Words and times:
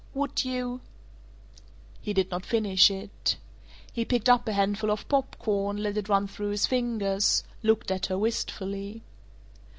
"Would 0.15 0.43
you" 0.45 0.81
He 2.01 2.11
did 2.11 2.31
not 2.31 2.43
finish 2.43 2.89
it. 2.89 3.37
He 3.93 4.03
picked 4.03 4.29
up 4.29 4.47
a 4.47 4.53
handful 4.53 4.89
of 4.89 5.07
pop 5.07 5.35
corn, 5.37 5.77
let 5.77 5.95
it 5.95 6.09
run 6.09 6.27
through 6.27 6.49
his 6.49 6.65
fingers, 6.65 7.43
looked 7.61 7.91
at 7.91 8.07
her 8.07 8.17
wistfully. 8.17 9.03